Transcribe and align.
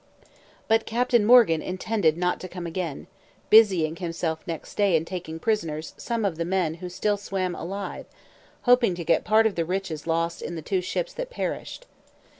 But 0.67 0.87
Captain 0.87 1.23
Morgan 1.23 1.61
intended 1.61 2.17
not 2.17 2.39
to 2.39 2.47
come 2.47 2.65
again, 2.65 3.05
busying 3.51 3.97
himself 3.97 4.39
next 4.47 4.73
day 4.73 4.95
in 4.95 5.05
taking 5.05 5.37
prisoners 5.37 5.93
some 5.95 6.25
of 6.25 6.37
the 6.37 6.43
men 6.43 6.73
who 6.81 6.89
still 6.89 7.17
swam 7.17 7.53
alive, 7.53 8.07
hoping 8.63 8.95
to 8.95 9.03
get 9.05 9.23
part 9.23 9.45
of 9.45 9.53
the 9.53 9.63
riches 9.63 10.07
lost 10.07 10.41
in 10.41 10.55
the 10.55 10.63
two 10.63 10.81
ships 10.81 11.13
that 11.13 11.29
perished. 11.29 11.85